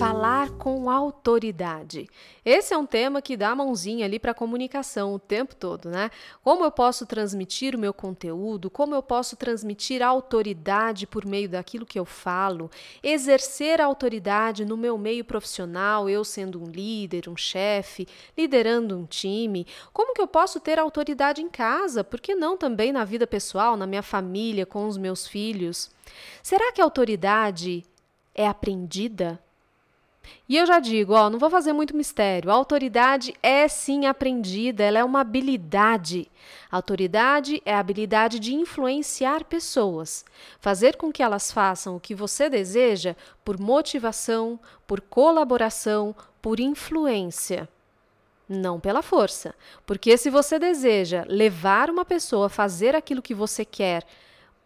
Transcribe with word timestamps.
Falar 0.02 0.49
com 0.57 0.89
autoridade. 0.89 2.09
Esse 2.44 2.73
é 2.73 2.77
um 2.77 2.88
tema 2.88 3.21
que 3.21 3.38
dá 3.38 3.52
a 3.52 3.55
mãozinha 3.55 4.03
ali 4.03 4.17
para 4.17 4.31
a 4.31 4.33
comunicação 4.33 5.13
o 5.13 5.19
tempo 5.19 5.55
todo, 5.55 5.91
né? 5.91 6.09
Como 6.43 6.63
eu 6.63 6.71
posso 6.71 7.05
transmitir 7.05 7.75
o 7.75 7.77
meu 7.77 7.93
conteúdo, 7.93 8.67
como 8.67 8.95
eu 8.95 9.03
posso 9.03 9.35
transmitir 9.35 10.02
autoridade 10.02 11.05
por 11.05 11.23
meio 11.23 11.47
daquilo 11.47 11.85
que 11.85 11.99
eu 11.99 12.03
falo, 12.03 12.71
exercer 13.03 13.80
autoridade 13.80 14.66
no 14.66 14.75
meu 14.75 14.97
meio 14.97 15.23
profissional, 15.23 16.09
eu 16.09 16.23
sendo 16.23 16.59
um 16.59 16.65
líder, 16.65 17.30
um 17.30 17.38
chefe, 17.38 18.08
liderando 18.36 18.97
um 18.97 19.05
time, 19.05 19.67
como 19.93 20.15
que 20.15 20.21
eu 20.21 20.27
posso 20.27 20.59
ter 20.59 20.80
autoridade 20.80 21.43
em 21.43 21.47
casa? 21.47 22.03
Por 22.03 22.19
que 22.19 22.33
não 22.33 22.58
também 22.58 22.91
na 22.91 23.05
vida 23.05 23.27
pessoal, 23.27 23.77
na 23.77 23.86
minha 23.86 24.02
família, 24.02 24.65
com 24.65 24.88
os 24.88 24.97
meus 24.97 25.27
filhos? 25.27 25.91
Será 26.41 26.71
que 26.71 26.81
a 26.81 26.83
autoridade 26.83 27.86
é 28.33 28.47
aprendida? 28.47 29.39
E 30.48 30.58
eu 30.58 30.65
já 30.65 30.80
digo, 30.80 31.14
ó, 31.14 31.30
não 31.30 31.39
vou 31.39 31.49
fazer 31.49 31.73
muito 31.73 31.95
mistério. 31.95 32.52
A 32.52 32.54
autoridade 32.54 33.33
é 33.42 33.67
sim 33.67 34.05
aprendida, 34.05 34.83
ela 34.83 34.99
é 34.99 35.04
uma 35.04 35.21
habilidade. 35.21 36.30
A 36.70 36.76
autoridade 36.76 37.61
é 37.65 37.73
a 37.73 37.80
habilidade 37.80 38.39
de 38.39 38.54
influenciar 38.54 39.45
pessoas, 39.45 40.26
fazer 40.59 40.98
com 40.98 41.11
que 41.11 41.23
elas 41.23 41.52
façam 41.52 41.95
o 41.95 41.99
que 41.99 42.14
você 42.14 42.49
deseja 42.49 43.15
por 43.45 43.59
motivação, 43.59 44.59
por 44.86 45.02
colaboração, 45.02 46.15
por 46.42 46.59
influência. 46.59 47.67
Não 48.48 48.80
pela 48.80 49.02
força. 49.02 49.55
Porque 49.86 50.17
se 50.17 50.30
você 50.30 50.59
deseja 50.59 51.23
levar 51.27 51.89
uma 51.89 52.03
pessoa 52.03 52.48
a 52.48 52.49
fazer 52.49 52.95
aquilo 52.95 53.21
que 53.21 53.33
você 53.33 53.64
quer, 53.64 54.05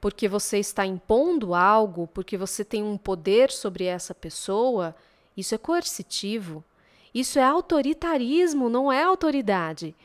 porque 0.02 0.28
você 0.28 0.58
está 0.58 0.86
impondo 0.86 1.54
algo, 1.54 2.08
porque 2.08 2.38
você 2.38 2.64
tem 2.64 2.84
um 2.84 2.98
poder 2.98 3.52
sobre 3.52 3.86
essa 3.86 4.14
pessoa, 4.14 4.96
isso 5.36 5.56
é 5.56 5.58
coercitivo. 5.58 6.64
Isso 7.14 7.40
é 7.40 7.44
autoritarismo, 7.44 8.70
não 8.70 8.92
é 8.92 9.04
autoridade. 9.04 9.96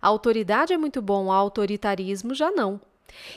A 0.00 0.08
autoridade 0.08 0.72
é 0.72 0.78
muito 0.78 1.00
bom, 1.00 1.26
o 1.26 1.32
autoritarismo 1.32 2.34
já 2.34 2.50
não. 2.50 2.80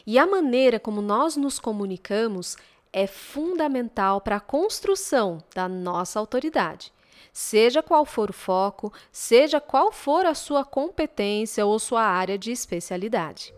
E 0.05 0.19
a 0.19 0.27
maneira 0.27 0.79
como 0.79 1.01
nós 1.01 1.35
nos 1.35 1.59
comunicamos 1.59 2.57
é 2.93 3.07
fundamental 3.07 4.19
para 4.19 4.35
a 4.35 4.41
construção 4.41 5.41
da 5.55 5.67
nossa 5.67 6.19
autoridade. 6.19 6.91
Seja 7.31 7.81
qual 7.81 8.05
for 8.05 8.29
o 8.29 8.33
foco, 8.33 8.91
seja 9.11 9.61
qual 9.61 9.91
for 9.91 10.25
a 10.25 10.35
sua 10.35 10.65
competência 10.65 11.65
ou 11.65 11.79
sua 11.79 12.03
área 12.03 12.37
de 12.37 12.51
especialidade. 12.51 13.53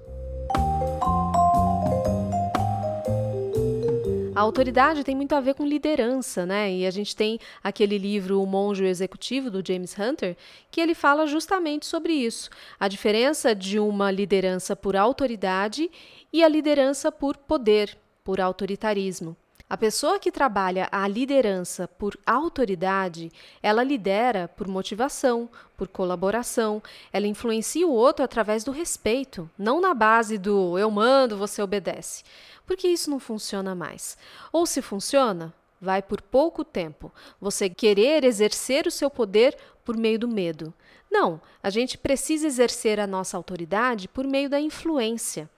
A 4.36 4.42
autoridade 4.42 5.04
tem 5.04 5.16
muito 5.16 5.36
a 5.36 5.40
ver 5.40 5.54
com 5.54 5.64
liderança, 5.64 6.44
né? 6.44 6.72
E 6.74 6.88
a 6.88 6.92
gente 6.92 7.16
tem 7.16 7.38
aquele 7.64 8.00
livro 8.00 8.42
O 8.42 8.48
Monge 8.48 8.84
Executivo, 8.84 9.52
do 9.52 9.64
James 9.66 9.96
Hunter, 9.98 10.36
que 10.72 10.82
ele 10.82 10.96
fala 10.96 11.28
justamente 11.28 11.86
sobre 11.86 12.14
isso. 12.14 12.50
A 12.80 12.88
diferença 12.88 13.54
de 13.54 13.80
uma 13.80 14.10
liderança 14.10 14.76
por 14.76 14.96
autoridade 14.96 15.90
e 16.32 16.44
a 16.44 16.48
liderança 16.48 17.12
por 17.12 17.38
poder, 17.38 17.96
por 18.24 18.42
autoritarismo. 18.42 19.38
A 19.74 19.78
pessoa 19.78 20.20
que 20.20 20.32
trabalha 20.32 20.88
a 20.92 21.08
liderança 21.08 21.88
por 21.88 22.16
autoridade, 22.28 23.32
ela 23.60 23.84
lidera 23.84 24.48
por 24.48 24.68
motivação, 24.68 25.50
por 25.76 25.88
colaboração, 25.88 26.80
ela 27.12 27.26
influencia 27.26 27.88
o 27.88 27.92
outro 27.92 28.24
através 28.24 28.64
do 28.64 28.70
respeito, 28.70 29.50
não 29.58 29.82
na 29.82 29.96
base 29.96 30.38
do 30.38 30.78
eu 30.78 30.92
mando, 30.92 31.36
você 31.36 31.60
obedece 31.60 32.24
porque 32.68 32.88
isso 32.88 33.10
não 33.10 33.20
funciona 33.20 33.74
mais. 33.74 34.16
Ou 34.52 34.68
se 34.68 34.80
funciona, 34.80 35.52
vai 35.82 36.04
por 36.04 36.22
pouco 36.22 36.64
tempo. 36.64 37.12
Você 37.42 37.68
querer 37.68 38.24
exercer 38.24 38.86
o 38.86 38.92
seu 38.92 39.10
poder 39.10 39.58
por 39.84 39.98
meio 39.98 40.20
do 40.20 40.28
medo. 40.28 40.72
Não, 41.10 41.42
a 41.64 41.72
gente 41.72 41.98
precisa 41.98 42.46
exercer 42.46 43.00
a 43.00 43.08
nossa 43.08 43.36
autoridade 43.38 44.08
por 44.08 44.26
meio 44.26 44.52
da 44.52 44.60
influência. 44.60 45.50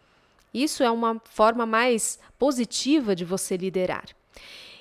Isso 0.55 0.83
é 0.83 0.89
uma 0.89 1.21
forma 1.25 1.65
mais 1.65 2.17
positiva 2.39 3.13
de 3.13 3.25
você 3.25 3.57
liderar. 3.57 4.05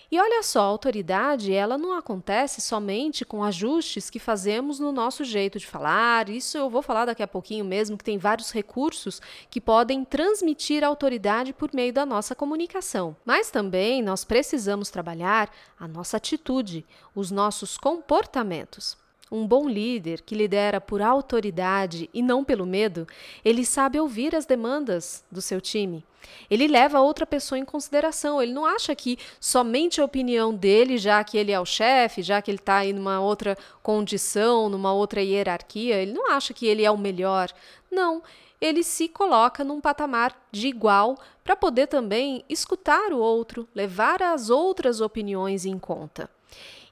E 0.08 0.20
olha 0.20 0.40
só, 0.44 0.60
a 0.60 0.66
autoridade, 0.66 1.52
ela 1.52 1.76
não 1.76 1.98
acontece 1.98 2.60
somente 2.60 3.24
com 3.24 3.42
ajustes 3.42 4.08
que 4.08 4.20
fazemos 4.20 4.78
no 4.78 4.92
nosso 4.92 5.24
jeito 5.24 5.58
de 5.58 5.66
falar. 5.66 6.28
Isso 6.28 6.56
eu 6.56 6.70
vou 6.70 6.80
falar 6.80 7.06
daqui 7.06 7.24
a 7.24 7.26
pouquinho 7.26 7.64
mesmo, 7.64 7.98
que 7.98 8.04
tem 8.04 8.16
vários 8.16 8.52
recursos 8.52 9.20
que 9.50 9.60
podem 9.60 10.04
transmitir 10.04 10.84
a 10.84 10.86
autoridade 10.86 11.52
por 11.52 11.74
meio 11.74 11.92
da 11.92 12.06
nossa 12.06 12.36
comunicação. 12.36 13.16
Mas 13.24 13.50
também 13.50 14.00
nós 14.00 14.24
precisamos 14.24 14.90
trabalhar 14.90 15.50
a 15.76 15.88
nossa 15.88 16.18
atitude, 16.18 16.86
os 17.16 17.32
nossos 17.32 17.76
comportamentos. 17.76 19.03
Um 19.32 19.46
bom 19.46 19.68
líder 19.68 20.20
que 20.20 20.34
lidera 20.34 20.80
por 20.80 21.00
autoridade 21.00 22.10
e 22.12 22.22
não 22.22 22.44
pelo 22.44 22.66
medo, 22.66 23.06
ele 23.44 23.64
sabe 23.64 23.98
ouvir 23.98 24.34
as 24.34 24.46
demandas 24.46 25.24
do 25.30 25.40
seu 25.40 25.60
time. 25.60 26.04
Ele 26.50 26.68
leva 26.68 27.00
outra 27.00 27.26
pessoa 27.26 27.58
em 27.58 27.64
consideração. 27.64 28.40
Ele 28.40 28.52
não 28.52 28.64
acha 28.64 28.94
que 28.94 29.18
somente 29.40 30.00
a 30.00 30.04
opinião 30.04 30.54
dele, 30.54 30.98
já 30.98 31.22
que 31.24 31.36
ele 31.38 31.52
é 31.52 31.60
o 31.60 31.64
chefe, 31.64 32.22
já 32.22 32.40
que 32.40 32.50
ele 32.50 32.58
está 32.58 32.84
em 32.84 32.98
uma 32.98 33.20
outra 33.20 33.56
condição, 33.82 34.68
numa 34.68 34.92
outra 34.92 35.22
hierarquia, 35.22 35.96
ele 35.96 36.12
não 36.12 36.30
acha 36.30 36.52
que 36.52 36.66
ele 36.66 36.84
é 36.84 36.90
o 36.90 36.98
melhor. 36.98 37.50
Não. 37.90 38.22
Ele 38.60 38.82
se 38.82 39.08
coloca 39.08 39.62
num 39.62 39.80
patamar 39.80 40.34
de 40.50 40.68
igual 40.68 41.18
para 41.42 41.56
poder 41.56 41.86
também 41.86 42.44
escutar 42.48 43.12
o 43.12 43.18
outro, 43.18 43.68
levar 43.74 44.22
as 44.22 44.48
outras 44.48 45.00
opiniões 45.00 45.66
em 45.66 45.78
conta. 45.78 46.30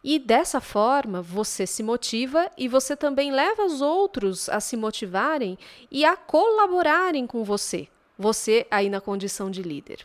E 0.05 0.19
dessa 0.19 0.61
forma, 0.61 1.23
você 1.23 1.67
se 1.67 1.83
motiva 1.83 2.51
e 2.59 2.67
você 2.67 2.97
também 2.97 3.31
leva 3.31 3.65
os 3.65 3.81
outros 3.81 4.49
a 4.49 4.59
se 4.59 4.77
motivarem 4.77 5.57
e 5.91 6.05
a 6.05 6.17
colaborarem 6.17 7.27
com 7.27 7.45
você, 7.45 7.87
você 8.19 8.67
aí 8.71 8.91
na 8.91 9.01
condição 9.01 9.51
de 9.51 9.63
líder. 9.63 10.05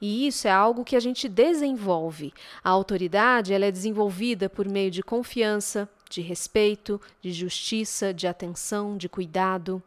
E 0.00 0.26
isso 0.26 0.48
é 0.48 0.50
algo 0.50 0.84
que 0.84 0.96
a 0.96 1.00
gente 1.00 1.28
desenvolve. 1.28 2.34
A 2.62 2.70
autoridade 2.70 3.54
ela 3.54 3.64
é 3.64 3.70
desenvolvida 3.70 4.50
por 4.50 4.68
meio 4.68 4.90
de 4.90 5.02
confiança, 5.02 5.88
de 6.10 6.20
respeito, 6.20 7.00
de 7.20 7.32
justiça, 7.32 8.12
de 8.12 8.26
atenção, 8.26 8.96
de 8.98 9.08
cuidado. 9.08 9.82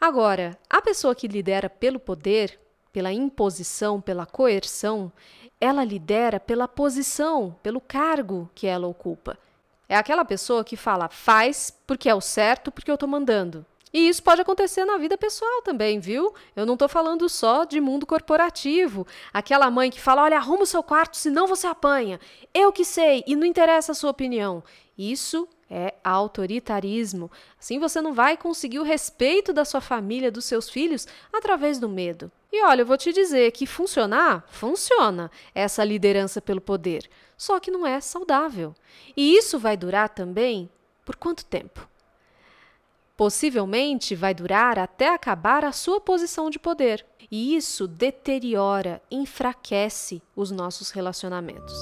Agora, 0.00 0.56
a 0.68 0.80
pessoa 0.80 1.14
que 1.14 1.26
lidera 1.26 1.70
pelo 1.70 1.98
poder, 1.98 2.60
pela 2.92 3.12
imposição, 3.12 4.00
pela 4.00 4.26
coerção, 4.26 5.10
ela 5.60 5.84
lidera 5.84 6.38
pela 6.38 6.68
posição, 6.68 7.56
pelo 7.62 7.80
cargo 7.80 8.50
que 8.54 8.66
ela 8.66 8.86
ocupa. 8.86 9.38
É 9.88 9.96
aquela 9.96 10.24
pessoa 10.24 10.64
que 10.64 10.76
fala, 10.76 11.08
faz 11.08 11.72
porque 11.86 12.08
é 12.08 12.14
o 12.14 12.20
certo, 12.20 12.72
porque 12.72 12.90
eu 12.90 12.94
estou 12.94 13.08
mandando. 13.08 13.64
E 13.92 14.08
isso 14.08 14.22
pode 14.22 14.42
acontecer 14.42 14.84
na 14.84 14.98
vida 14.98 15.16
pessoal 15.16 15.62
também, 15.62 16.00
viu? 16.00 16.34
Eu 16.54 16.66
não 16.66 16.74
estou 16.74 16.88
falando 16.88 17.28
só 17.28 17.64
de 17.64 17.80
mundo 17.80 18.04
corporativo. 18.04 19.06
Aquela 19.32 19.70
mãe 19.70 19.90
que 19.90 20.00
fala: 20.00 20.24
olha, 20.24 20.36
arruma 20.36 20.64
o 20.64 20.66
seu 20.66 20.82
quarto, 20.82 21.16
senão 21.16 21.46
você 21.46 21.66
apanha. 21.66 22.20
Eu 22.52 22.72
que 22.72 22.84
sei, 22.84 23.24
e 23.26 23.34
não 23.34 23.46
interessa 23.46 23.92
a 23.92 23.94
sua 23.94 24.10
opinião. 24.10 24.62
Isso 24.98 25.48
é 25.70 25.94
autoritarismo. 26.04 27.30
Assim 27.58 27.78
você 27.78 28.00
não 28.00 28.12
vai 28.12 28.36
conseguir 28.36 28.80
o 28.80 28.84
respeito 28.84 29.52
da 29.52 29.64
sua 29.64 29.80
família, 29.80 30.30
dos 30.30 30.44
seus 30.44 30.68
filhos, 30.68 31.06
através 31.32 31.78
do 31.78 31.88
medo. 31.88 32.30
E 32.52 32.62
olha, 32.64 32.82
eu 32.82 32.86
vou 32.86 32.96
te 32.96 33.12
dizer 33.12 33.50
que 33.52 33.66
funcionar, 33.66 34.44
funciona 34.48 35.30
essa 35.54 35.84
liderança 35.84 36.40
pelo 36.40 36.60
poder, 36.60 37.08
só 37.36 37.58
que 37.60 37.70
não 37.70 37.86
é 37.86 38.00
saudável. 38.00 38.74
E 39.16 39.36
isso 39.36 39.58
vai 39.58 39.76
durar 39.76 40.08
também 40.08 40.70
por 41.04 41.16
quanto 41.16 41.44
tempo? 41.44 41.88
Possivelmente 43.16 44.14
vai 44.14 44.34
durar 44.34 44.78
até 44.78 45.08
acabar 45.08 45.64
a 45.64 45.72
sua 45.72 46.00
posição 46.00 46.50
de 46.50 46.58
poder. 46.58 47.04
E 47.30 47.56
isso 47.56 47.88
deteriora, 47.88 49.02
enfraquece 49.10 50.22
os 50.34 50.50
nossos 50.50 50.90
relacionamentos. 50.90 51.74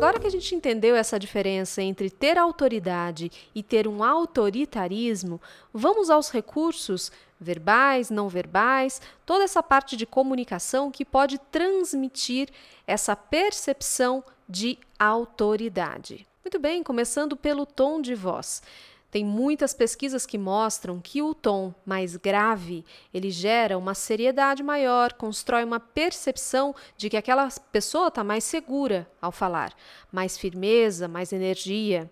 Agora 0.00 0.18
que 0.18 0.26
a 0.26 0.30
gente 0.30 0.54
entendeu 0.54 0.96
essa 0.96 1.18
diferença 1.18 1.82
entre 1.82 2.08
ter 2.08 2.38
autoridade 2.38 3.30
e 3.54 3.62
ter 3.62 3.86
um 3.86 4.02
autoritarismo, 4.02 5.38
vamos 5.74 6.08
aos 6.08 6.30
recursos 6.30 7.12
verbais, 7.38 8.08
não 8.08 8.26
verbais, 8.26 8.98
toda 9.26 9.44
essa 9.44 9.62
parte 9.62 9.98
de 9.98 10.06
comunicação 10.06 10.90
que 10.90 11.04
pode 11.04 11.36
transmitir 11.52 12.48
essa 12.86 13.14
percepção 13.14 14.24
de 14.48 14.78
autoridade. 14.98 16.26
Muito 16.42 16.58
bem, 16.58 16.82
começando 16.82 17.36
pelo 17.36 17.66
tom 17.66 18.00
de 18.00 18.14
voz. 18.14 18.62
Tem 19.10 19.24
muitas 19.24 19.74
pesquisas 19.74 20.24
que 20.24 20.38
mostram 20.38 21.00
que 21.00 21.20
o 21.20 21.34
tom 21.34 21.74
mais 21.84 22.14
grave, 22.14 22.84
ele 23.12 23.30
gera 23.30 23.76
uma 23.76 23.92
seriedade 23.92 24.62
maior, 24.62 25.14
constrói 25.14 25.64
uma 25.64 25.80
percepção 25.80 26.74
de 26.96 27.10
que 27.10 27.16
aquela 27.16 27.48
pessoa 27.72 28.06
está 28.06 28.22
mais 28.22 28.44
segura 28.44 29.10
ao 29.20 29.32
falar, 29.32 29.74
mais 30.12 30.38
firmeza, 30.38 31.08
mais 31.08 31.32
energia. 31.32 32.08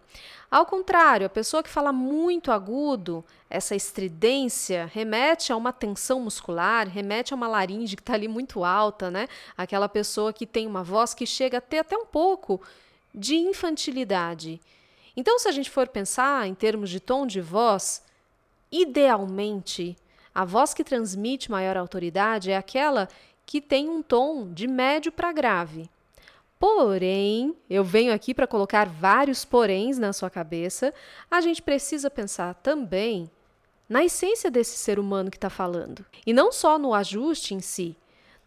Ao 0.51 0.67
contrário, 0.67 1.27
a 1.27 1.31
pessoa 1.31 1.63
que 1.63 1.69
fala 1.69 1.93
muito 1.93 2.51
agudo, 2.51 3.25
essa 3.51 3.77
estridência 3.77 4.91
remete 4.93 5.53
a 5.53 5.57
uma 5.57 5.73
tensão 5.73 6.21
muscular, 6.21 6.89
remete 6.89 7.33
a 7.33 7.37
uma 7.37 7.47
laringe 7.47 7.95
que 7.95 8.03
está 8.03 8.15
ali 8.15 8.27
muito 8.27 8.65
alta, 8.65 9.11
né? 9.11 9.29
Aquela 9.57 9.89
pessoa 9.89 10.33
que 10.33 10.47
tem 10.47 10.67
uma 10.67 10.83
voz 10.83 11.15
que 11.15 11.27
chega 11.27 11.59
a 11.59 11.61
ter 11.61 11.79
até 11.79 11.97
um 11.97 12.07
pouco 12.07 12.61
de 13.15 13.37
infantilidade. 13.37 14.61
Então, 15.19 15.37
se 15.37 15.49
a 15.49 15.51
gente 15.51 15.69
for 15.69 15.89
pensar 15.89 16.47
em 16.47 16.55
termos 16.55 16.89
de 16.89 17.01
tom 17.01 17.27
de 17.27 17.41
voz, 17.41 18.05
idealmente, 18.71 19.97
a 20.33 20.45
voz 20.45 20.73
que 20.73 20.85
transmite 20.85 21.51
maior 21.51 21.77
autoridade 21.77 22.53
é 22.53 22.57
aquela 22.57 23.09
que 23.45 23.61
tem 23.61 23.89
um 23.89 24.01
tom 24.01 24.53
de 24.53 24.69
médio 24.69 25.11
para 25.11 25.33
grave. 25.33 25.91
Porém, 26.57 27.53
eu 27.69 27.83
venho 27.83 28.15
aqui 28.15 28.33
para 28.33 28.47
colocar 28.47 28.87
vários 28.87 29.45
poréns 29.45 29.99
na 29.99 30.13
sua 30.13 30.31
cabeça, 30.31 30.95
a 31.29 31.41
gente 31.41 31.63
precisa 31.63 32.09
pensar 32.09 32.55
também 32.55 33.29
na 33.89 34.05
essência 34.05 34.49
desse 34.49 34.77
ser 34.77 35.01
humano 35.01 35.33
que 35.33 35.37
está 35.37 35.51
falando. 35.51 36.07
E 36.25 36.33
não 36.33 36.53
só 36.53 36.79
no 36.79 36.95
ajuste 36.95 37.55
em 37.55 37.61
si, 37.61 37.97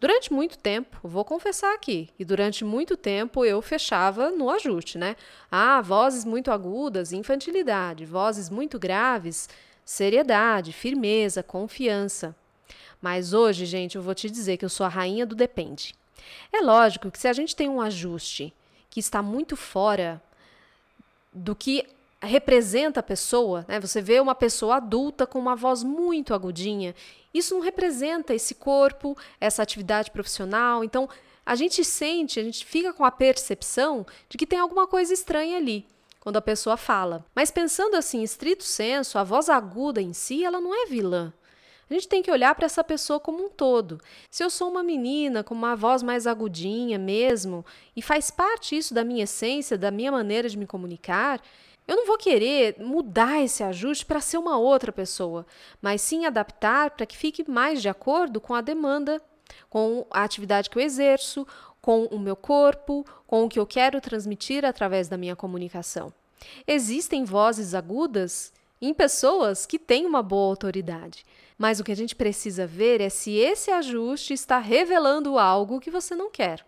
Durante 0.02 0.32
muito 0.32 0.58
tempo, 0.58 0.98
vou 1.04 1.24
confessar 1.24 1.72
aqui, 1.72 2.08
e 2.18 2.24
durante 2.24 2.64
muito 2.64 2.96
tempo 2.96 3.44
eu 3.44 3.62
fechava 3.62 4.32
no 4.32 4.50
ajuste, 4.50 4.98
né? 4.98 5.14
Ah, 5.48 5.80
vozes 5.80 6.24
muito 6.24 6.50
agudas, 6.50 7.12
infantilidade, 7.12 8.04
vozes 8.04 8.50
muito 8.50 8.80
graves, 8.80 9.48
seriedade, 9.84 10.72
firmeza, 10.72 11.40
confiança. 11.40 12.34
Mas 13.00 13.32
hoje, 13.32 13.64
gente, 13.64 13.94
eu 13.94 14.02
vou 14.02 14.12
te 14.12 14.28
dizer 14.28 14.56
que 14.56 14.64
eu 14.64 14.68
sou 14.68 14.84
a 14.84 14.88
rainha 14.88 15.24
do 15.24 15.36
depende. 15.36 15.94
É 16.52 16.60
lógico 16.60 17.08
que 17.08 17.18
se 17.20 17.28
a 17.28 17.32
gente 17.32 17.54
tem 17.54 17.68
um 17.68 17.80
ajuste 17.80 18.52
que 18.90 18.98
está 18.98 19.22
muito 19.22 19.54
fora 19.54 20.20
do 21.32 21.54
que 21.54 21.86
representa 22.20 22.98
a 22.98 23.04
pessoa, 23.04 23.64
né? 23.68 23.78
Você 23.78 24.02
vê 24.02 24.18
uma 24.18 24.34
pessoa 24.34 24.78
adulta 24.78 25.28
com 25.28 25.38
uma 25.38 25.54
voz 25.54 25.84
muito 25.84 26.34
agudinha, 26.34 26.92
isso 27.32 27.54
não 27.54 27.62
representa 27.62 28.34
esse 28.34 28.54
corpo, 28.54 29.16
essa 29.40 29.62
atividade 29.62 30.10
profissional. 30.10 30.84
Então, 30.84 31.08
a 31.44 31.54
gente 31.54 31.84
sente, 31.84 32.38
a 32.38 32.42
gente 32.42 32.64
fica 32.64 32.92
com 32.92 33.04
a 33.04 33.10
percepção 33.10 34.06
de 34.28 34.38
que 34.38 34.46
tem 34.46 34.58
alguma 34.58 34.86
coisa 34.86 35.12
estranha 35.12 35.56
ali 35.56 35.86
quando 36.20 36.36
a 36.36 36.42
pessoa 36.42 36.76
fala. 36.76 37.24
Mas 37.34 37.50
pensando 37.50 37.96
assim, 37.96 38.20
em 38.20 38.22
estrito 38.22 38.62
senso, 38.62 39.18
a 39.18 39.24
voz 39.24 39.48
aguda 39.48 40.00
em 40.00 40.12
si, 40.12 40.44
ela 40.44 40.60
não 40.60 40.72
é 40.72 40.86
vilã. 40.86 41.32
A 41.90 41.94
gente 41.94 42.08
tem 42.08 42.22
que 42.22 42.30
olhar 42.30 42.54
para 42.54 42.64
essa 42.64 42.82
pessoa 42.82 43.20
como 43.20 43.44
um 43.44 43.48
todo. 43.50 44.00
Se 44.30 44.42
eu 44.42 44.48
sou 44.48 44.70
uma 44.70 44.82
menina 44.82 45.44
com 45.44 45.52
uma 45.52 45.76
voz 45.76 46.02
mais 46.02 46.26
agudinha 46.26 46.98
mesmo, 46.98 47.66
e 47.94 48.00
faz 48.00 48.30
parte 48.30 48.76
isso 48.76 48.94
da 48.94 49.04
minha 49.04 49.24
essência, 49.24 49.76
da 49.76 49.90
minha 49.90 50.10
maneira 50.10 50.48
de 50.48 50.56
me 50.56 50.66
comunicar, 50.66 51.42
eu 51.86 51.96
não 51.96 52.06
vou 52.06 52.16
querer 52.16 52.76
mudar 52.78 53.42
esse 53.42 53.62
ajuste 53.62 54.06
para 54.06 54.20
ser 54.20 54.38
uma 54.38 54.56
outra 54.56 54.92
pessoa, 54.92 55.46
mas 55.80 56.00
sim 56.00 56.24
adaptar 56.24 56.92
para 56.92 57.06
que 57.06 57.16
fique 57.16 57.48
mais 57.48 57.82
de 57.82 57.88
acordo 57.88 58.40
com 58.40 58.54
a 58.54 58.60
demanda, 58.60 59.20
com 59.68 60.06
a 60.10 60.22
atividade 60.22 60.70
que 60.70 60.78
eu 60.78 60.82
exerço, 60.82 61.46
com 61.80 62.04
o 62.06 62.18
meu 62.18 62.36
corpo, 62.36 63.04
com 63.26 63.44
o 63.44 63.48
que 63.48 63.58
eu 63.58 63.66
quero 63.66 64.00
transmitir 64.00 64.64
através 64.64 65.08
da 65.08 65.16
minha 65.16 65.34
comunicação. 65.34 66.12
Existem 66.66 67.24
vozes 67.24 67.74
agudas 67.74 68.52
em 68.80 68.94
pessoas 68.94 69.66
que 69.66 69.78
têm 69.78 70.06
uma 70.06 70.22
boa 70.22 70.50
autoridade, 70.50 71.24
mas 71.58 71.80
o 71.80 71.84
que 71.84 71.92
a 71.92 71.96
gente 71.96 72.16
precisa 72.16 72.66
ver 72.66 73.00
é 73.00 73.08
se 73.08 73.32
esse 73.36 73.70
ajuste 73.70 74.32
está 74.32 74.58
revelando 74.58 75.38
algo 75.38 75.80
que 75.80 75.90
você 75.90 76.14
não 76.14 76.30
quer 76.30 76.64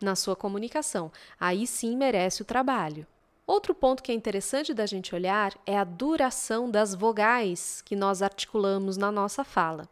na 0.00 0.14
sua 0.16 0.36
comunicação. 0.36 1.10
Aí 1.38 1.66
sim 1.66 1.96
merece 1.96 2.40
o 2.42 2.46
trabalho. 2.46 3.06
Outro 3.50 3.74
ponto 3.74 4.00
que 4.00 4.12
é 4.12 4.14
interessante 4.14 4.72
da 4.72 4.86
gente 4.86 5.12
olhar 5.12 5.58
é 5.66 5.76
a 5.76 5.82
duração 5.82 6.70
das 6.70 6.94
vogais 6.94 7.82
que 7.84 7.96
nós 7.96 8.22
articulamos 8.22 8.96
na 8.96 9.10
nossa 9.10 9.42
fala. 9.42 9.88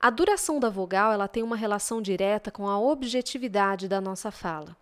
A 0.00 0.08
duração 0.08 0.58
da 0.58 0.70
vogal 0.70 1.12
ela 1.12 1.28
tem 1.28 1.42
uma 1.42 1.56
relação 1.56 2.00
direta 2.00 2.50
com 2.50 2.66
a 2.66 2.80
objetividade 2.80 3.86
da 3.86 4.00
nossa 4.00 4.30
fala. 4.30 4.74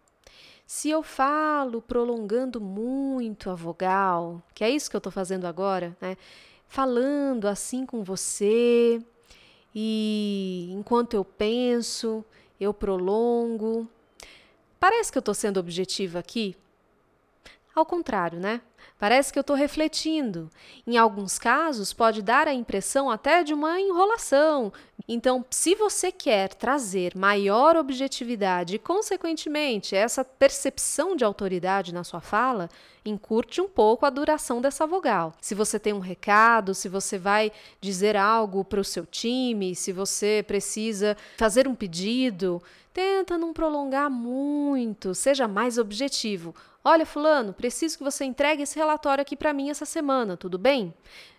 Se 0.64 0.90
eu 0.90 1.02
falo 1.02 1.82
prolongando 1.82 2.60
muito 2.60 3.50
a 3.50 3.56
vogal, 3.56 4.40
que 4.54 4.62
é 4.62 4.70
isso 4.70 4.88
que 4.88 4.94
eu 4.94 4.98
estou 4.98 5.10
fazendo 5.10 5.44
agora, 5.44 5.96
né? 6.00 6.16
falando 6.68 7.48
assim 7.48 7.84
com 7.84 8.04
você, 8.04 9.02
e 9.74 10.70
enquanto 10.70 11.14
eu 11.14 11.24
penso, 11.24 12.24
eu 12.60 12.72
prolongo. 12.72 13.88
Parece 14.78 15.10
que 15.10 15.18
eu 15.18 15.20
estou 15.20 15.34
sendo 15.34 15.58
objetiva 15.58 16.20
aqui, 16.20 16.54
ao 17.76 17.84
contrário, 17.84 18.40
né? 18.40 18.62
Parece 18.98 19.30
que 19.30 19.38
eu 19.38 19.42
estou 19.42 19.54
refletindo. 19.54 20.50
Em 20.86 20.96
alguns 20.96 21.38
casos, 21.38 21.92
pode 21.92 22.22
dar 22.22 22.48
a 22.48 22.54
impressão 22.54 23.10
até 23.10 23.44
de 23.44 23.52
uma 23.52 23.78
enrolação. 23.78 24.72
Então, 25.06 25.44
se 25.50 25.74
você 25.74 26.10
quer 26.10 26.54
trazer 26.54 27.14
maior 27.14 27.76
objetividade 27.76 28.76
e, 28.76 28.78
consequentemente, 28.78 29.94
essa 29.94 30.24
percepção 30.24 31.14
de 31.14 31.24
autoridade 31.24 31.92
na 31.92 32.02
sua 32.02 32.22
fala, 32.22 32.70
encurte 33.04 33.60
um 33.60 33.68
pouco 33.68 34.06
a 34.06 34.10
duração 34.10 34.60
dessa 34.62 34.86
vogal. 34.86 35.34
Se 35.40 35.54
você 35.54 35.78
tem 35.78 35.92
um 35.92 36.00
recado, 36.00 36.74
se 36.74 36.88
você 36.88 37.18
vai 37.18 37.52
dizer 37.80 38.16
algo 38.16 38.64
para 38.64 38.80
o 38.80 38.84
seu 38.84 39.04
time, 39.04 39.76
se 39.76 39.92
você 39.92 40.42
precisa 40.46 41.16
fazer 41.36 41.68
um 41.68 41.74
pedido, 41.74 42.62
tenta 42.96 43.36
não 43.36 43.52
prolongar 43.52 44.10
muito, 44.10 45.14
seja 45.14 45.46
mais 45.46 45.76
objetivo. 45.76 46.54
Olha, 46.82 47.04
Fulano, 47.04 47.52
preciso 47.52 47.98
que 47.98 48.02
você 48.02 48.24
entregue 48.24 48.62
esse 48.62 48.78
relatório 48.78 49.20
aqui 49.20 49.36
para 49.36 49.52
mim 49.52 49.68
essa 49.68 49.84
semana, 49.84 50.34
tudo 50.34 50.56
bem? 50.56 50.94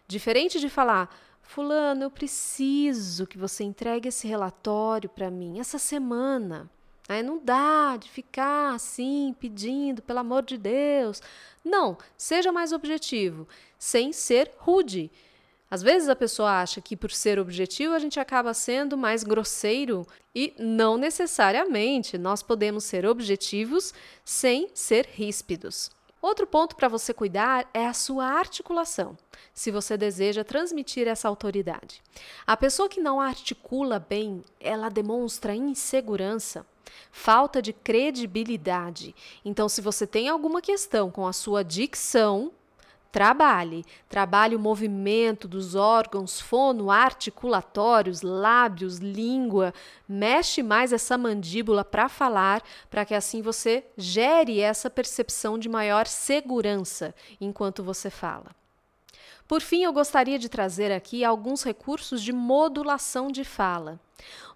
Diferente 0.08 0.60
de 0.60 0.70
falar, 0.70 1.10
Fulano, 1.42 2.04
eu 2.04 2.12
preciso 2.12 3.26
que 3.26 3.40
você 3.40 3.64
entregue 3.64 4.10
esse 4.10 4.28
relatório 4.28 5.10
para 5.10 5.32
mim 5.32 5.60
essa 5.60 5.80
semana. 5.80 6.70
Aí 7.10 7.24
não 7.24 7.40
dá 7.44 7.98
de 7.98 8.08
ficar 8.08 8.76
assim 8.76 9.36
pedindo, 9.40 10.04
pelo 10.04 10.20
amor 10.20 10.44
de 10.44 10.60
Deus. 10.60 11.24
Não, 11.66 11.98
seja 12.16 12.52
mais 12.52 12.72
objetivo, 12.72 13.48
sem 13.80 14.14
ser 14.14 14.52
rude. 14.60 15.10
Às 15.70 15.82
vezes 15.82 16.08
a 16.08 16.16
pessoa 16.16 16.62
acha 16.62 16.80
que 16.80 16.96
por 16.96 17.12
ser 17.12 17.38
objetivo 17.40 17.94
a 17.94 18.00
gente 18.00 18.20
acaba 18.20 18.54
sendo 18.54 18.98
mais 18.98 19.24
grosseiro 19.24 20.08
e 20.34 20.54
não 20.58 20.98
necessariamente 20.98 22.18
nós 22.18 22.42
podemos 22.42 22.86
ser 22.86 23.06
objetivos 23.06 23.94
sem 24.24 24.70
ser 24.74 25.08
ríspidos. 25.12 25.92
Outro 26.22 26.48
ponto 26.48 26.76
para 26.76 26.88
você 26.88 27.14
cuidar 27.14 27.70
é 27.74 27.86
a 27.86 27.94
sua 27.94 28.26
articulação, 28.26 29.16
se 29.54 29.70
você 29.70 29.96
deseja 29.96 30.44
transmitir 30.44 31.08
essa 31.08 31.28
autoridade. 31.28 32.02
A 32.46 32.58
pessoa 32.58 32.90
que 32.90 33.00
não 33.00 33.22
articula 33.22 34.00
bem, 34.00 34.44
ela 34.60 34.90
demonstra 34.90 35.54
insegurança, 35.54 36.66
falta 37.12 37.62
de 37.62 37.72
credibilidade. 37.72 39.14
Então, 39.46 39.70
se 39.70 39.80
você 39.80 40.08
tem 40.08 40.28
alguma 40.28 40.60
questão 40.60 41.12
com 41.12 41.28
a 41.28 41.34
sua 41.34 41.64
dicção, 41.64 42.52
Trabalhe, 43.12 43.86
trabalhe 44.10 44.56
o 44.56 44.60
movimento 44.60 45.48
dos 45.48 45.76
órgãos 45.76 46.40
fonoarticulatórios, 46.40 48.22
lábios, 48.22 48.98
língua. 48.98 49.74
Mexe 50.08 50.62
mais 50.62 50.92
essa 50.94 51.18
mandíbula 51.18 51.84
para 51.84 52.10
falar, 52.10 52.62
para 52.90 53.06
que 53.06 53.16
assim 53.16 53.42
você 53.42 53.84
gere 53.98 54.60
essa 54.60 54.90
percepção 54.90 55.58
de 55.58 55.70
maior 55.70 56.06
segurança 56.06 57.16
enquanto 57.40 57.84
você 57.84 58.10
fala. 58.10 58.56
Por 59.48 59.62
fim, 59.62 59.84
eu 59.84 59.94
gostaria 59.94 60.38
de 60.38 60.50
trazer 60.50 60.92
aqui 60.92 61.24
alguns 61.24 61.64
recursos 61.64 62.22
de 62.22 62.34
modulação 62.34 63.32
de 63.32 63.46
fala. 63.46 64.00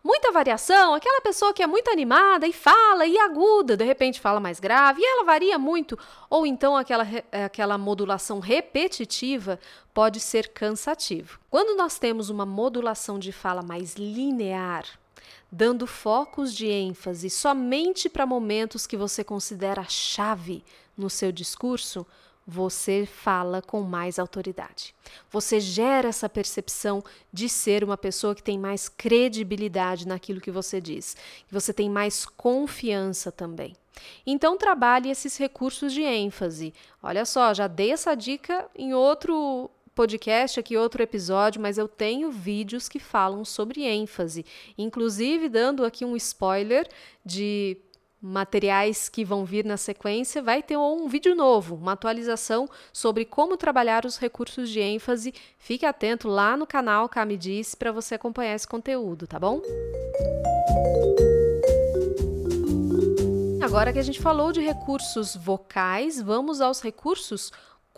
Muita 0.03 0.31
variação, 0.31 0.95
aquela 0.95 1.21
pessoa 1.21 1.53
que 1.53 1.61
é 1.61 1.67
muito 1.67 1.89
animada 1.91 2.47
e 2.47 2.51
fala 2.51 3.05
e 3.05 3.17
aguda, 3.19 3.77
de 3.77 3.85
repente 3.85 4.19
fala 4.19 4.39
mais 4.39 4.59
grave, 4.59 4.99
e 4.99 5.05
ela 5.05 5.23
varia 5.23 5.59
muito, 5.59 5.97
ou 6.27 6.45
então 6.45 6.75
aquela, 6.75 7.07
aquela 7.45 7.77
modulação 7.77 8.39
repetitiva 8.39 9.59
pode 9.93 10.19
ser 10.19 10.49
cansativo. 10.49 11.39
Quando 11.51 11.77
nós 11.77 11.99
temos 11.99 12.29
uma 12.29 12.45
modulação 12.45 13.19
de 13.19 13.31
fala 13.31 13.61
mais 13.61 13.93
linear, 13.95 14.85
dando 15.51 15.85
focos 15.85 16.53
de 16.53 16.67
ênfase 16.67 17.29
somente 17.29 18.09
para 18.09 18.25
momentos 18.25 18.87
que 18.87 18.97
você 18.97 19.23
considera 19.23 19.85
chave 19.87 20.63
no 20.97 21.11
seu 21.11 21.31
discurso, 21.31 22.07
você 22.45 23.05
fala 23.05 23.61
com 23.61 23.81
mais 23.81 24.17
autoridade. 24.19 24.93
Você 25.29 25.59
gera 25.59 26.09
essa 26.09 26.27
percepção 26.27 27.03
de 27.31 27.47
ser 27.47 27.83
uma 27.83 27.97
pessoa 27.97 28.35
que 28.35 28.43
tem 28.43 28.57
mais 28.57 28.89
credibilidade 28.89 30.07
naquilo 30.07 30.41
que 30.41 30.51
você 30.51 30.81
diz, 30.81 31.15
você 31.49 31.73
tem 31.73 31.89
mais 31.89 32.25
confiança 32.25 33.31
também. 33.31 33.75
Então 34.25 34.57
trabalhe 34.57 35.09
esses 35.09 35.37
recursos 35.37 35.93
de 35.93 36.01
ênfase. 36.01 36.73
Olha 37.03 37.25
só, 37.25 37.53
já 37.53 37.67
dei 37.67 37.91
essa 37.91 38.15
dica 38.15 38.67
em 38.75 38.93
outro 38.93 39.69
podcast 39.93 40.59
aqui, 40.59 40.77
outro 40.77 41.03
episódio, 41.03 41.61
mas 41.61 41.77
eu 41.77 41.87
tenho 41.87 42.31
vídeos 42.31 42.87
que 42.87 42.99
falam 42.99 43.43
sobre 43.43 43.83
ênfase, 43.83 44.45
inclusive 44.77 45.49
dando 45.49 45.83
aqui 45.83 46.05
um 46.05 46.15
spoiler 46.15 46.87
de 47.25 47.77
materiais 48.21 49.09
que 49.09 49.25
vão 49.25 49.43
vir 49.43 49.65
na 49.65 49.77
sequência, 49.77 50.41
vai 50.41 50.61
ter 50.61 50.77
um 50.77 51.07
vídeo 51.07 51.33
novo, 51.33 51.75
uma 51.75 51.93
atualização 51.93 52.69
sobre 52.93 53.25
como 53.25 53.57
trabalhar 53.57 54.05
os 54.05 54.17
recursos 54.17 54.69
de 54.69 54.79
ênfase. 54.79 55.33
Fique 55.57 55.85
atento 55.85 56.27
lá 56.27 56.55
no 56.55 56.67
canal 56.67 57.09
Cami 57.09 57.35
Disse 57.35 57.75
para 57.75 57.91
você 57.91 58.15
acompanhar 58.15 58.55
esse 58.55 58.67
conteúdo, 58.67 59.25
tá 59.25 59.39
bom? 59.39 59.61
Agora 63.61 63.93
que 63.93 63.99
a 63.99 64.03
gente 64.03 64.19
falou 64.19 64.51
de 64.51 64.59
recursos 64.59 65.35
vocais, 65.35 66.21
vamos 66.21 66.59
aos 66.59 66.81
recursos 66.81 67.51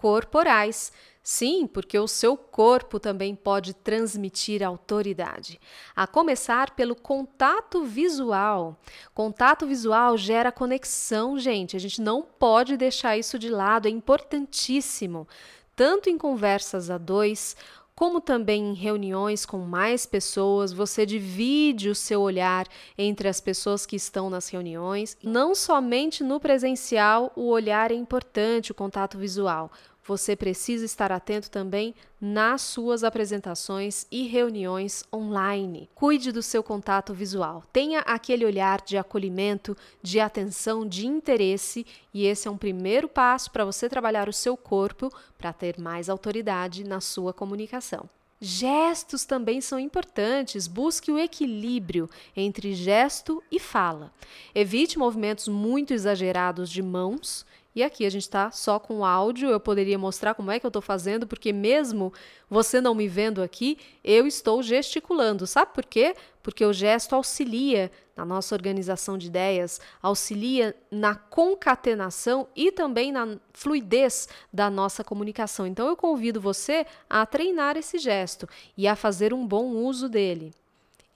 corporais. 0.04 0.92
Sim, 1.24 1.66
porque 1.66 1.98
o 1.98 2.10
seu 2.10 2.36
corpo 2.36 3.00
também 3.00 3.34
pode 3.34 3.74
transmitir 3.74 4.62
autoridade. 4.62 5.62
A 5.96 6.06
começar 6.06 6.72
pelo 6.72 6.94
contato 6.94 7.86
visual. 7.86 8.78
Contato 9.14 9.66
visual 9.66 10.18
gera 10.18 10.52
conexão, 10.52 11.40
gente. 11.40 11.78
A 11.78 11.80
gente 11.80 12.02
não 12.02 12.22
pode 12.22 12.76
deixar 12.76 13.18
isso 13.18 13.40
de 13.40 13.48
lado, 13.48 13.88
é 13.88 13.92
importantíssimo. 13.92 15.26
Tanto 15.74 16.10
em 16.10 16.18
conversas 16.18 16.90
a 16.90 16.98
dois, 16.98 17.56
como 17.96 18.20
também 18.20 18.72
em 18.72 18.74
reuniões 18.74 19.46
com 19.46 19.60
mais 19.60 20.06
pessoas, 20.06 20.74
você 20.74 21.06
divide 21.06 21.90
o 21.90 21.96
seu 21.96 22.22
olhar 22.22 22.68
entre 22.98 23.30
as 23.30 23.40
pessoas 23.40 23.86
que 23.86 23.96
estão 23.96 24.30
nas 24.30 24.50
reuniões. 24.50 25.16
Não 25.24 25.56
somente 25.56 26.24
no 26.24 26.40
presencial 26.40 27.32
o 27.36 27.48
olhar 27.48 27.92
é 27.92 27.96
importante, 27.96 28.72
o 28.72 28.76
contato 28.76 29.18
visual 29.18 29.72
você 30.06 30.36
precisa 30.36 30.84
estar 30.86 31.12
atento 31.12 31.50
também 31.50 31.96
nas 32.20 32.62
suas 32.62 33.04
apresentações 33.04 34.06
e 34.12 34.28
reuniões 34.28 35.04
online. 35.14 35.90
Cuide 35.96 36.32
do 36.32 36.42
seu 36.42 36.62
contato 36.62 37.14
visual. 37.14 37.64
Tenha 37.72 38.00
aquele 38.00 38.46
olhar 38.46 38.82
de 38.82 38.98
acolhimento, 38.98 39.76
de 40.02 40.20
atenção, 40.20 40.86
de 40.86 41.08
interesse, 41.08 41.86
e 42.14 42.26
esse 42.26 42.48
é 42.48 42.52
um 42.52 42.58
primeiro 42.58 43.08
passo 43.08 43.52
para 43.52 43.66
você 43.66 43.88
trabalhar 43.88 44.28
o 44.28 44.34
seu 44.34 44.58
corpo 44.58 45.12
para 45.38 45.54
ter 45.54 45.80
mais 45.80 46.10
autoridade 46.10 46.84
na 46.84 47.00
sua 47.00 47.34
comunicação. 47.34 48.10
Gestos 48.46 49.24
também 49.24 49.62
são 49.62 49.80
importantes. 49.80 50.68
Busque 50.68 51.10
o 51.10 51.18
equilíbrio 51.18 52.10
entre 52.36 52.74
gesto 52.74 53.42
e 53.50 53.58
fala. 53.58 54.12
Evite 54.54 55.00
movimentos 55.00 55.48
muito 55.48 55.94
exagerados 55.94 56.70
de 56.70 56.82
mãos 56.82 57.46
e 57.76 57.84
aqui 57.84 58.06
a 58.06 58.10
gente 58.10 58.24
está 58.24 58.52
só 58.52 58.80
com 58.80 59.04
áudio, 59.04 59.50
eu 59.50 59.60
poderia 59.60 59.98
mostrar 59.98 60.36
como 60.36 60.52
é 60.52 60.60
que 60.60 60.66
eu 60.66 60.70
estou 60.70 60.82
fazendo, 60.82 61.26
porque 61.26 61.52
mesmo 61.52 62.14
você 62.50 62.80
não 62.80 62.94
me 62.94 63.08
vendo 63.08 63.42
aqui, 63.42 63.78
eu 64.04 64.28
estou 64.28 64.62
gesticulando. 64.62 65.48
Sabe 65.48 65.74
por 65.74 65.86
quê? 65.86 66.16
Porque 66.44 66.64
o 66.64 66.74
gesto 66.74 67.16
auxilia 67.16 67.92
na 68.16 68.24
nossa 68.24 68.54
organização 68.54 69.18
de 69.18 69.28
ideias, 69.28 69.82
auxilia 70.02 70.76
na 70.92 71.16
concatenação 71.16 72.48
e 72.56 72.72
também 72.72 73.12
na 73.12 73.40
fluidez 73.54 74.28
da 74.52 74.70
nossa 74.70 75.04
comunicação. 75.04 75.66
Então 75.66 75.88
eu 75.88 75.98
convido 75.98 76.40
você 76.40 76.86
a 77.10 77.26
treinar 77.26 77.76
esse 77.76 77.98
gesto 77.98 78.48
e 78.78 78.88
a 78.88 78.96
fazer 78.96 79.34
um 79.34 79.48
bom 79.48 79.72
uso 79.72 80.08
dele 80.08 80.54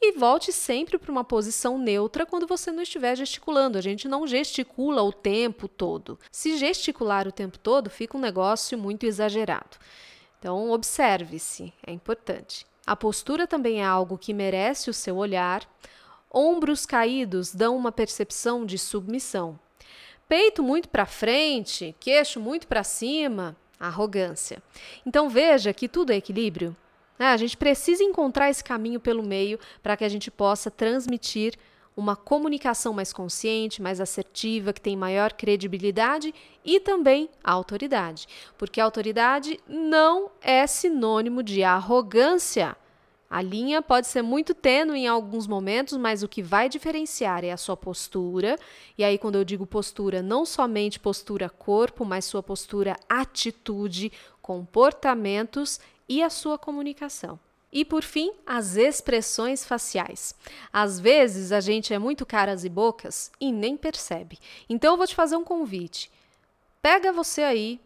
e 0.02 0.12
volte 0.12 0.52
sempre 0.54 0.98
para 0.98 1.12
uma 1.12 1.24
posição 1.24 1.78
neutra 1.78 2.26
quando 2.26 2.46
você 2.46 2.72
não 2.72 2.84
estiver 2.84 3.16
gesticulando. 3.16 3.78
A 3.78 3.82
gente 3.82 4.08
não 4.08 4.28
gesticula 4.28 5.02
o 5.02 5.12
tempo 5.12 5.68
todo. 5.68 6.20
Se 6.32 6.58
gesticular 6.58 7.28
o 7.28 7.32
tempo 7.32 7.58
todo, 7.58 7.90
fica 7.90 8.16
um 8.16 8.22
negócio 8.22 8.78
muito 8.78 9.06
exagerado. 9.06 9.78
Então, 10.40 10.70
observe-se, 10.70 11.74
é 11.86 11.92
importante. 11.92 12.66
A 12.86 12.96
postura 12.96 13.48
também 13.48 13.82
é 13.82 13.86
algo 13.86 14.18
que 14.18 14.34
merece 14.34 14.90
o 14.90 14.94
seu 14.94 15.18
olhar. 15.18 15.68
Ombros 16.32 16.86
caídos 16.86 17.54
dão 17.54 17.76
uma 17.76 17.92
percepção 17.92 18.66
de 18.66 18.78
submissão. 18.78 19.60
Peito 20.28 20.62
muito 20.62 20.90
para 20.90 21.06
frente, 21.06 21.96
queixo 22.00 22.40
muito 22.40 22.68
para 22.68 22.84
cima, 22.84 23.56
arrogância. 23.80 24.62
Então 25.06 25.30
veja 25.30 25.74
que 25.74 25.88
tudo 25.88 26.12
é 26.12 26.18
equilíbrio. 26.18 26.76
Né? 27.18 27.28
A 27.28 27.38
gente 27.38 27.58
precisa 27.58 28.04
encontrar 28.04 28.50
esse 28.50 28.64
caminho 28.64 29.00
pelo 29.00 29.24
meio 29.24 29.60
para 29.82 29.98
que 29.98 30.04
a 30.04 30.10
gente 30.10 30.30
possa 30.30 30.70
transmitir 30.70 31.56
uma 31.96 32.16
comunicação 32.16 32.94
mais 32.94 33.12
consciente, 33.12 33.82
mais 33.82 34.00
assertiva, 34.00 34.72
que 34.72 34.80
tem 34.80 34.96
maior 34.96 35.34
credibilidade 35.34 36.32
e 36.64 36.80
também 36.80 37.28
autoridade. 37.44 38.28
Porque 38.56 38.80
autoridade 38.80 39.60
não 39.68 40.30
é 40.40 40.68
sinônimo 40.68 41.42
de 41.42 41.64
arrogância. 41.64 42.78
A 43.30 43.42
linha 43.42 43.82
pode 43.82 44.08
ser 44.08 44.22
muito 44.22 44.54
tênue 44.54 45.00
em 45.00 45.08
alguns 45.08 45.48
momentos, 45.48 45.98
mas 45.98 46.22
o 46.24 46.30
que 46.30 46.42
vai 46.42 46.70
diferenciar 46.70 47.44
é 47.44 47.52
a 47.52 47.58
sua 47.58 47.76
postura. 47.76 48.58
E 48.96 49.04
aí, 49.04 49.18
quando 49.18 49.36
eu 49.36 49.44
digo 49.44 49.66
postura, 49.66 50.22
não 50.22 50.46
somente 50.46 51.00
postura 51.00 51.50
corpo, 51.50 52.06
mas 52.06 52.26
sua 52.26 52.44
postura 52.44 52.96
atitude, 53.10 54.12
comportamentos 54.40 55.80
e 56.08 56.24
a 56.24 56.30
sua 56.30 56.58
comunicação. 56.58 57.40
E 57.72 57.84
por 57.84 58.04
fim, 58.04 58.32
as 58.46 58.78
expressões 58.78 59.66
faciais. 59.66 60.34
Às 60.72 61.00
vezes 61.00 61.52
a 61.52 61.60
gente 61.60 61.94
é 61.94 62.00
muito 62.00 62.26
caras 62.26 62.64
e 62.64 62.70
bocas 62.70 63.32
e 63.40 63.52
nem 63.52 63.76
percebe. 63.76 64.40
Então 64.70 64.94
eu 64.94 64.98
vou 64.98 65.08
te 65.08 65.16
fazer 65.16 65.36
um 65.36 65.44
convite. 65.44 66.10
Pega 66.82 67.12
você 67.12 67.44
aí, 67.44 67.80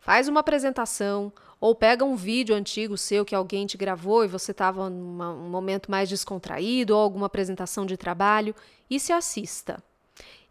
faz 0.00 0.26
uma 0.26 0.40
apresentação 0.40 1.32
ou 1.60 1.74
pega 1.74 2.04
um 2.04 2.16
vídeo 2.16 2.54
antigo 2.54 2.96
seu 2.96 3.24
que 3.24 3.34
alguém 3.34 3.66
te 3.66 3.76
gravou 3.76 4.24
e 4.24 4.28
você 4.28 4.50
estava 4.50 4.90
num 4.90 5.48
momento 5.48 5.90
mais 5.90 6.08
descontraído 6.08 6.96
ou 6.96 7.00
alguma 7.00 7.26
apresentação 7.26 7.86
de 7.86 7.96
trabalho 7.96 8.54
e 8.88 8.98
se 8.98 9.12
assista. 9.12 9.82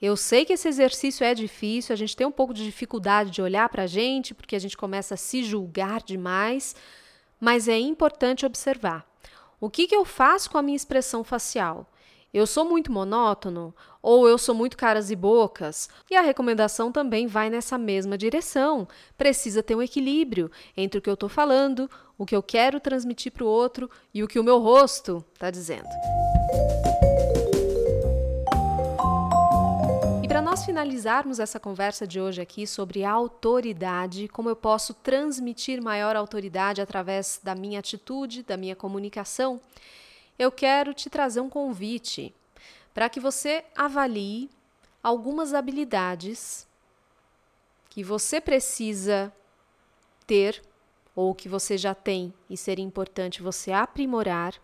Eu 0.01 0.15
sei 0.15 0.45
que 0.45 0.53
esse 0.53 0.67
exercício 0.67 1.25
é 1.25 1.33
difícil, 1.33 1.91
a 1.91 1.95
gente 1.97 2.15
tem 2.15 2.25
um 2.25 2.31
pouco 2.31 2.53
de 2.53 2.63
dificuldade 2.63 3.31
de 3.31 3.41
olhar 3.41 3.67
para 3.67 3.83
a 3.83 3.88
gente 3.88 4.33
porque 4.33 4.55
a 4.55 4.59
gente 4.59 4.77
começa 4.77 5.15
a 5.15 5.17
se 5.17 5.43
julgar 5.43 6.01
demais 6.01 6.75
mas 7.39 7.67
é 7.67 7.77
importante 7.77 8.46
observar. 8.46 9.05
O 9.60 9.69
que, 9.69 9.88
que 9.88 9.96
eu 9.96 10.05
faço 10.05 10.50
com 10.50 10.58
a 10.58 10.62
minha 10.62 10.75
expressão 10.75 11.24
facial? 11.24 11.88
Eu 12.34 12.46
sou 12.46 12.63
muito 12.63 12.91
monótono 12.91 13.74
ou 14.01 14.27
eu 14.27 14.38
sou 14.38 14.53
muito 14.53 14.77
caras 14.77 15.10
e 15.10 15.15
bocas? 15.15 15.89
E 16.10 16.15
a 16.15 16.22
recomendação 16.22 16.91
também 16.91 17.25
vai 17.25 17.50
nessa 17.50 17.77
mesma 17.77 18.17
direção. 18.17 18.88
Precisa 19.17 19.63
ter 19.63 19.75
um 19.75 19.81
equilíbrio 19.81 20.51
entre 20.77 21.00
o 21.00 21.01
que 21.01 21.10
eu 21.10 21.15
estou 21.15 21.29
falando, 21.29 21.89
o 22.17 22.25
que 22.25 22.36
eu 22.36 22.43
quero 22.43 22.79
transmitir 22.79 23.31
para 23.31 23.43
o 23.43 23.48
outro 23.48 23.89
e 24.13 24.24
o 24.24 24.27
que 24.27 24.39
o 24.39 24.43
meu 24.43 24.60
rosto 24.60 25.25
está 25.34 25.50
dizendo. 25.50 25.89
Nós 30.50 30.65
finalizarmos 30.65 31.39
essa 31.39 31.60
conversa 31.60 32.08
de 32.08 32.20
hoje 32.20 32.41
aqui 32.41 32.65
sobre 32.65 33.03
autoridade, 33.06 34.27
como 34.27 34.50
eu 34.50 34.56
posso 34.56 34.96
transmitir 34.96 35.79
maior 35.79 36.15
autoridade 36.15 36.82
através 36.82 37.39
da 37.44 37.53
minha 37.53 37.77
atitude, 37.77 38.41
da 38.41 38.58
minha 38.58 38.75
comunicação, 38.75 39.62
eu 40.39 40.51
quero 40.51 40.91
te 40.91 41.08
trazer 41.08 41.39
um 41.39 41.51
convite 41.51 42.34
para 42.96 43.08
que 43.10 43.20
você 43.20 43.63
avalie 43.75 44.50
algumas 45.03 45.53
habilidades 45.53 46.68
que 47.88 48.03
você 48.03 48.41
precisa 48.41 49.32
ter 50.25 50.63
ou 51.15 51.36
que 51.36 51.48
você 51.48 51.77
já 51.77 51.94
tem 51.94 52.34
e 52.50 52.58
seria 52.58 52.84
importante 52.84 53.44
você 53.44 53.72
aprimorar 53.72 54.56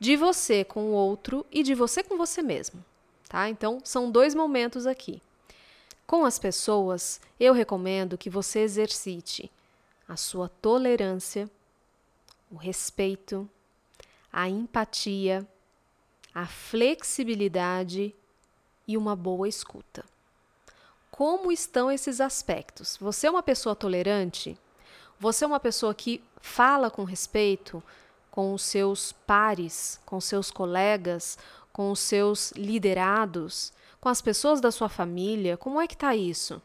de 0.00 0.16
você 0.16 0.64
com 0.64 0.86
o 0.86 0.92
outro 0.92 1.46
e 1.52 1.62
de 1.62 1.72
você 1.72 2.02
com 2.02 2.16
você 2.16 2.42
mesmo, 2.42 2.84
tá? 3.28 3.48
Então, 3.48 3.80
são 3.84 4.10
dois 4.10 4.34
momentos 4.34 4.86
aqui. 4.86 5.22
Com 6.06 6.24
as 6.24 6.38
pessoas, 6.38 7.20
eu 7.38 7.52
recomendo 7.52 8.16
que 8.16 8.30
você 8.30 8.60
exercite 8.60 9.50
a 10.08 10.16
sua 10.16 10.48
tolerância, 10.48 11.50
o 12.50 12.56
respeito, 12.56 13.48
a 14.32 14.48
empatia, 14.48 15.46
a 16.34 16.46
flexibilidade 16.46 18.14
e 18.86 18.96
uma 18.96 19.14
boa 19.14 19.46
escuta. 19.46 20.04
Como 21.10 21.52
estão 21.52 21.90
esses 21.90 22.20
aspectos? 22.20 22.96
Você 23.00 23.26
é 23.26 23.30
uma 23.30 23.42
pessoa 23.42 23.76
tolerante? 23.76 24.56
Você 25.20 25.44
é 25.44 25.48
uma 25.48 25.60
pessoa 25.60 25.94
que 25.94 26.22
fala 26.40 26.90
com 26.90 27.04
respeito 27.04 27.82
com 28.30 28.54
os 28.54 28.62
seus 28.62 29.10
pares, 29.10 30.00
com 30.06 30.20
seus 30.20 30.48
colegas, 30.48 31.36
com 31.78 31.92
os 31.92 32.00
seus 32.00 32.50
liderados, 32.56 33.72
com 34.00 34.08
as 34.08 34.20
pessoas 34.20 34.60
da 34.60 34.72
sua 34.72 34.88
família? 34.88 35.56
Como 35.56 35.80
é 35.80 35.86
que 35.86 35.94
está 35.94 36.12
isso? 36.12 36.60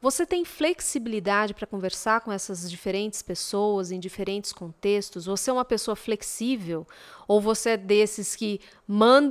Você 0.00 0.24
tem 0.24 0.44
flexibilidade 0.44 1.52
para 1.52 1.66
conversar 1.66 2.20
com 2.20 2.30
essas 2.30 2.70
diferentes 2.70 3.22
pessoas 3.22 3.90
em 3.90 3.98
diferentes 3.98 4.52
contextos? 4.52 5.26
Você 5.26 5.50
é 5.50 5.52
uma 5.52 5.64
pessoa 5.64 5.96
flexível? 5.96 6.86
Ou 7.26 7.40
você 7.40 7.70
é 7.70 7.76
desses 7.76 8.36
que 8.36 8.60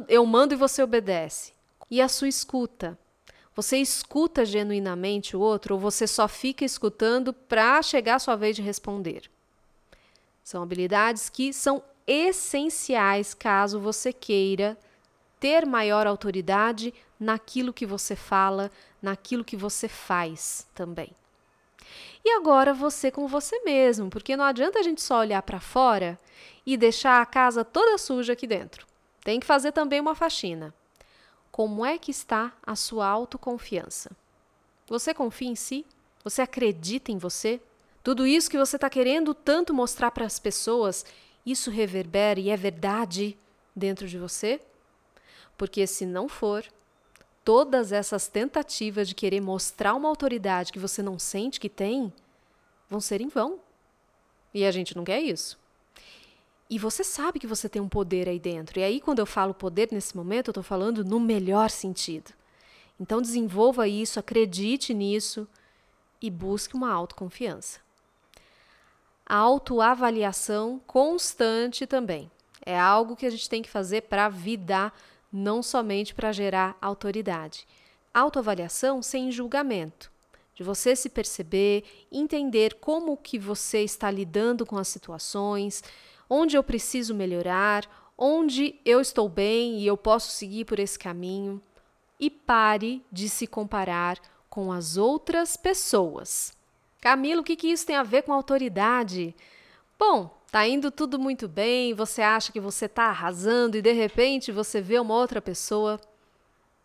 eu 0.10 0.25
mando 0.25 0.53
e 0.53 0.58
você 0.58 0.84
obedece? 0.84 1.53
E 1.89 2.01
a 2.01 2.10
sua 2.10 2.27
escuta? 2.27 3.00
Você 3.56 3.77
escuta 3.77 4.44
genuinamente 4.44 5.34
o 5.34 5.39
outro 5.39 5.75
ou 5.75 5.79
você 5.79 6.06
só 6.08 6.27
fica 6.27 6.65
escutando 6.65 7.32
para 7.32 7.82
chegar 7.82 8.15
a 8.15 8.20
sua 8.20 8.36
vez 8.36 8.53
de 8.53 8.62
responder? 8.62 9.32
São 10.44 10.62
habilidades 10.62 11.29
que 11.29 11.53
são 11.53 11.82
essenciais 12.06 13.34
caso 13.34 13.79
você 13.79 14.12
queira 14.12 14.77
ter 15.39 15.65
maior 15.65 16.05
autoridade 16.05 16.93
naquilo 17.19 17.74
que 17.74 17.86
você 17.86 18.15
fala, 18.15 18.72
naquilo 19.01 19.43
que 19.43 19.55
você 19.55 19.88
faz 19.88 20.67
também. 20.74 21.12
E 22.24 22.31
agora 22.31 22.74
você 22.74 23.10
com 23.10 23.27
você 23.27 23.60
mesmo, 23.62 24.10
porque 24.10 24.36
não 24.36 24.46
adianta 24.46 24.79
a 24.79 24.84
gente 24.84 25.01
só 25.01 25.19
olhar 25.19 25.41
para 25.41 25.60
fora 25.60 26.19
e 26.65 26.75
deixar 26.77 27.22
a 27.22 27.25
casa 27.25 27.63
toda 27.63 27.98
suja 27.98 28.34
aqui 28.34 28.46
dentro. 28.46 28.86
Tem 29.24 29.39
que 29.39 29.46
fazer 29.46 29.72
também 29.72 30.00
uma 30.00 30.15
faxina. 30.15 30.74
Como 31.51 31.86
é 31.86 31.98
que 31.98 32.12
está 32.12 32.53
a 32.65 32.75
sua 32.75 33.08
autoconfiança? 33.08 34.12
Você 34.88 35.13
confia 35.13 35.50
em 35.50 35.55
si? 35.55 35.86
Você 36.24 36.41
acredita 36.41 37.12
em 37.12 37.17
você? 37.17 37.62
Tudo 38.03 38.25
isso 38.25 38.50
que 38.50 38.58
você 38.58 38.75
está 38.75 38.89
querendo 38.89 39.34
tanto 39.34 39.74
mostrar 39.74 40.12
para 40.12 40.25
as 40.25 40.39
pessoas, 40.39 41.05
isso 41.46 41.69
reverbera 41.69 42.39
e 42.39 42.50
é 42.50 42.58
verdade 42.58 43.38
dentro 43.75 44.08
de 44.08 44.17
você? 44.17 44.62
Porque 45.60 45.86
se 45.86 46.06
não 46.06 46.30
for, 46.30 46.66
todas 47.44 47.92
essas 47.92 48.30
tentativas 48.30 49.10
de 49.10 49.13
querer 49.13 49.42
mostrar 49.42 49.94
uma 49.94 50.08
autoridade 50.08 50.72
que 50.72 50.80
você 50.80 51.04
não 51.04 51.20
sente 51.20 51.60
que 51.60 51.68
tem 51.68 52.13
vão 52.89 53.01
ser 53.01 53.20
em 53.20 53.28
vão. 53.28 53.60
E 54.54 54.66
a 54.66 54.72
gente 54.72 54.96
não 54.96 55.04
quer 55.04 55.20
isso. 55.20 55.60
E 56.70 56.79
você 56.79 57.03
sabe 57.03 57.40
que 57.40 57.46
você 57.46 57.68
tem 57.68 57.81
um 57.81 57.90
poder 57.90 58.29
aí 58.29 58.40
dentro. 58.40 58.79
E 58.79 58.83
aí, 58.83 59.01
quando 59.01 59.20
eu 59.20 59.25
falo 59.25 59.53
poder 59.53 59.90
nesse 59.92 60.16
momento, 60.16 60.48
eu 60.48 60.51
estou 60.51 60.64
falando 60.64 61.03
no 61.03 61.20
melhor 61.20 61.70
sentido. 61.70 62.31
Então, 62.98 63.22
desenvolva 63.22 63.86
isso, 63.86 64.18
acredite 64.18 64.94
nisso 64.94 65.46
e 66.22 66.31
busque 66.31 66.74
uma 66.74 66.94
autoconfiança. 66.94 67.81
A 69.25 69.36
autoavaliação 69.36 70.79
constante 70.88 71.86
também. 71.86 72.31
É 72.66 72.79
algo 72.79 73.18
que 73.18 73.25
a 73.25 73.29
gente 73.29 73.50
tem 73.50 73.62
que 73.62 73.70
fazer 73.70 74.03
para 74.03 74.29
vidar, 74.29 74.94
não 75.31 75.61
somente 75.61 76.13
para 76.13 76.31
gerar 76.31 76.77
autoridade. 76.81 77.68
Autoavaliação 78.13 79.01
sem 79.01 79.31
julgamento 79.31 80.11
de 80.59 80.63
você 80.63 80.94
se 80.94 81.07
perceber, 81.07 81.85
entender 82.11 82.74
como 82.81 83.15
que 83.15 83.39
você 83.39 83.81
está 83.81 84.11
lidando 84.11 84.65
com 84.65 84.77
as 84.77 84.89
situações, 84.89 85.81
onde 86.29 86.57
eu 86.57 86.61
preciso 86.61 87.15
melhorar, 87.15 88.11
onde 88.18 88.77
eu 88.83 89.00
estou 89.00 89.29
bem 89.29 89.79
e 89.79 89.87
eu 89.87 89.96
posso 89.96 90.31
seguir 90.31 90.65
por 90.65 90.77
esse 90.77 91.00
caminho. 91.00 91.61
E 92.20 92.29
pare 92.29 93.01
de 93.09 93.29
se 93.29 93.48
comparar 93.48 94.20
com 94.50 94.70
as 94.70 94.98
outras 94.98 95.55
pessoas. 95.55 96.51
Camilo, 97.00 97.39
o 97.39 97.44
que, 97.46 97.55
que 97.55 97.68
isso 97.68 97.85
tem 97.85 97.96
a 97.96 98.03
ver 98.03 98.24
com 98.24 98.33
autoridade? 98.33 99.33
Bom, 99.98 100.37
tá 100.50 100.68
indo 100.68 100.92
tudo 100.92 101.20
muito 101.20 101.48
bem, 101.48 101.94
você 101.94 102.22
acha 102.22 102.51
que 102.51 102.59
você 102.59 102.88
tá 102.88 103.05
arrasando 103.05 103.77
e 103.77 103.81
de 103.81 103.92
repente 103.92 104.51
você 104.51 104.81
vê 104.81 105.00
uma 105.00 105.14
outra 105.14 105.42
pessoa 105.42 106.00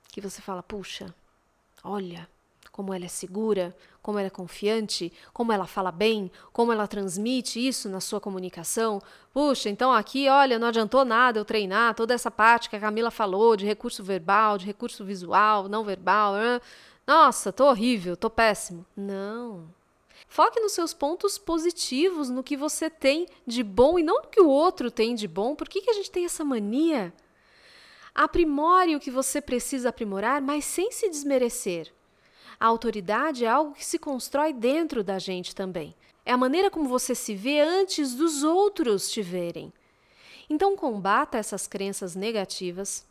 que 0.08 0.20
você 0.20 0.40
fala: 0.40 0.62
puxa, 0.62 1.14
olha, 1.82 2.28
como 2.70 2.92
ela 2.92 3.04
é 3.04 3.08
segura, 3.08 3.74
como 4.02 4.18
ela 4.18 4.26
é 4.26 4.30
confiante, 4.30 5.12
como 5.32 5.52
ela 5.52 5.66
fala 5.66 5.90
bem, 5.90 6.30
como 6.52 6.72
ela 6.72 6.86
transmite 6.86 7.64
isso 7.64 7.88
na 7.88 8.00
sua 8.00 8.20
comunicação. 8.20 9.00
Puxa, 9.32 9.70
então 9.70 9.92
aqui, 9.92 10.28
olha, 10.28 10.58
não 10.58 10.68
adiantou 10.68 11.04
nada 11.04 11.38
eu 11.38 11.44
treinar 11.44 11.94
toda 11.94 12.12
essa 12.12 12.30
parte 12.30 12.68
que 12.68 12.76
a 12.76 12.80
Camila 12.80 13.10
falou 13.10 13.56
de 13.56 13.64
recurso 13.64 14.02
verbal, 14.02 14.58
de 14.58 14.66
recurso 14.66 15.04
visual, 15.04 15.68
não 15.68 15.84
verbal. 15.84 16.34
Nossa, 17.06 17.52
tô 17.52 17.66
horrível, 17.68 18.16
tô 18.16 18.28
péssimo. 18.28 18.84
Não. 18.96 19.64
Foque 20.34 20.58
nos 20.58 20.72
seus 20.72 20.92
pontos 20.92 21.38
positivos, 21.38 22.28
no 22.28 22.42
que 22.42 22.56
você 22.56 22.90
tem 22.90 23.28
de 23.46 23.62
bom 23.62 24.00
e 24.00 24.02
não 24.02 24.20
no 24.20 24.26
que 24.28 24.40
o 24.40 24.48
outro 24.48 24.90
tem 24.90 25.14
de 25.14 25.28
bom. 25.28 25.54
Por 25.54 25.68
que, 25.68 25.80
que 25.80 25.90
a 25.90 25.92
gente 25.92 26.10
tem 26.10 26.24
essa 26.24 26.44
mania? 26.44 27.14
Aprimore 28.12 28.96
o 28.96 28.98
que 28.98 29.12
você 29.12 29.40
precisa 29.40 29.90
aprimorar, 29.90 30.42
mas 30.42 30.64
sem 30.64 30.90
se 30.90 31.08
desmerecer. 31.08 31.92
A 32.58 32.66
autoridade 32.66 33.44
é 33.44 33.48
algo 33.48 33.74
que 33.74 33.84
se 33.84 33.96
constrói 33.96 34.52
dentro 34.52 35.04
da 35.04 35.20
gente 35.20 35.54
também. 35.54 35.94
É 36.26 36.32
a 36.32 36.36
maneira 36.36 36.68
como 36.68 36.88
você 36.88 37.14
se 37.14 37.32
vê 37.36 37.60
antes 37.60 38.12
dos 38.12 38.42
outros 38.42 39.08
te 39.08 39.22
verem. 39.22 39.72
Então, 40.50 40.74
combata 40.74 41.38
essas 41.38 41.68
crenças 41.68 42.16
negativas, 42.16 43.06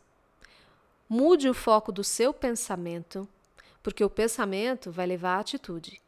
mude 1.08 1.48
o 1.48 1.54
foco 1.54 1.90
do 1.90 2.04
seu 2.04 2.34
pensamento, 2.34 3.26
porque 3.82 4.04
o 4.04 4.10
pensamento 4.10 4.92
vai 4.92 5.08
levar 5.08 5.38
à 5.38 5.40
atitude. 5.40 6.03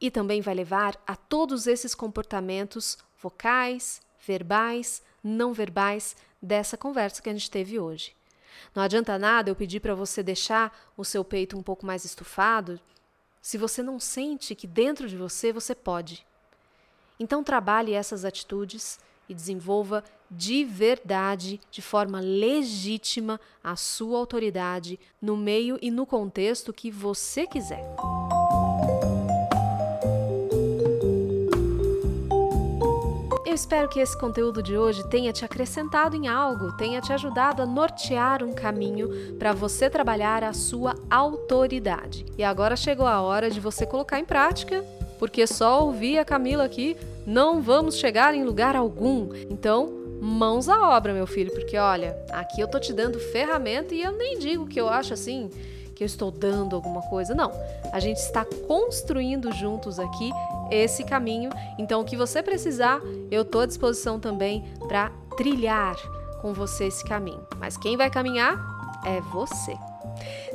E 0.00 0.10
também 0.10 0.40
vai 0.40 0.54
levar 0.54 1.00
a 1.06 1.16
todos 1.16 1.66
esses 1.66 1.94
comportamentos 1.94 2.98
vocais, 3.20 4.00
verbais, 4.24 5.02
não 5.22 5.52
verbais 5.52 6.16
dessa 6.40 6.76
conversa 6.76 7.20
que 7.20 7.28
a 7.28 7.32
gente 7.32 7.50
teve 7.50 7.78
hoje. 7.78 8.14
Não 8.74 8.82
adianta 8.82 9.18
nada 9.18 9.50
eu 9.50 9.56
pedir 9.56 9.80
para 9.80 9.94
você 9.94 10.22
deixar 10.22 10.92
o 10.96 11.04
seu 11.04 11.24
peito 11.24 11.56
um 11.56 11.62
pouco 11.62 11.84
mais 11.84 12.04
estufado 12.04 12.80
se 13.40 13.56
você 13.56 13.82
não 13.82 13.98
sente 13.98 14.54
que 14.54 14.66
dentro 14.66 15.08
de 15.08 15.16
você 15.16 15.52
você 15.52 15.74
pode. 15.74 16.26
Então 17.18 17.42
trabalhe 17.42 17.92
essas 17.92 18.24
atitudes 18.24 19.00
e 19.28 19.34
desenvolva 19.34 20.04
de 20.30 20.64
verdade, 20.64 21.60
de 21.70 21.82
forma 21.82 22.20
legítima, 22.20 23.40
a 23.62 23.76
sua 23.76 24.18
autoridade 24.18 24.98
no 25.20 25.36
meio 25.36 25.78
e 25.80 25.90
no 25.90 26.06
contexto 26.06 26.72
que 26.72 26.90
você 26.90 27.46
quiser. 27.46 27.84
Espero 33.58 33.88
que 33.88 33.98
esse 33.98 34.16
conteúdo 34.16 34.62
de 34.62 34.78
hoje 34.78 35.02
tenha 35.08 35.32
te 35.32 35.44
acrescentado 35.44 36.14
em 36.14 36.28
algo, 36.28 36.76
tenha 36.76 37.00
te 37.00 37.12
ajudado 37.12 37.60
a 37.60 37.66
nortear 37.66 38.44
um 38.44 38.52
caminho 38.52 39.34
para 39.36 39.52
você 39.52 39.90
trabalhar 39.90 40.44
a 40.44 40.52
sua 40.52 40.94
autoridade. 41.10 42.24
E 42.38 42.44
agora 42.44 42.76
chegou 42.76 43.04
a 43.04 43.20
hora 43.20 43.50
de 43.50 43.58
você 43.58 43.84
colocar 43.84 44.20
em 44.20 44.24
prática, 44.24 44.84
porque 45.18 45.44
só 45.44 45.82
ouvir 45.82 46.18
a 46.18 46.24
Camila 46.24 46.64
aqui 46.64 46.96
não 47.26 47.60
vamos 47.60 47.96
chegar 47.96 48.32
em 48.32 48.44
lugar 48.44 48.76
algum. 48.76 49.30
Então, 49.50 49.90
mãos 50.20 50.68
à 50.68 50.96
obra, 50.96 51.12
meu 51.12 51.26
filho, 51.26 51.52
porque 51.52 51.76
olha, 51.76 52.16
aqui 52.30 52.60
eu 52.60 52.68
tô 52.68 52.78
te 52.78 52.92
dando 52.92 53.18
ferramenta 53.18 53.92
e 53.92 54.02
eu 54.02 54.12
nem 54.12 54.38
digo 54.38 54.68
que 54.68 54.80
eu 54.80 54.88
acho 54.88 55.14
assim 55.14 55.50
que 55.98 56.04
eu 56.04 56.06
estou 56.06 56.30
dando 56.30 56.76
alguma 56.76 57.02
coisa. 57.02 57.34
Não. 57.34 57.52
A 57.92 57.98
gente 57.98 58.18
está 58.18 58.44
construindo 58.44 59.52
juntos 59.52 59.98
aqui 59.98 60.30
esse 60.70 61.02
caminho. 61.02 61.50
Então, 61.76 62.00
o 62.00 62.04
que 62.04 62.16
você 62.16 62.40
precisar, 62.40 63.00
eu 63.32 63.42
estou 63.42 63.62
à 63.62 63.66
disposição 63.66 64.20
também 64.20 64.64
para 64.86 65.10
trilhar 65.36 65.96
com 66.40 66.54
você 66.54 66.84
esse 66.84 67.04
caminho. 67.04 67.44
Mas 67.58 67.76
quem 67.76 67.96
vai 67.96 68.08
caminhar 68.08 68.56
é 69.04 69.20
você. 69.20 69.76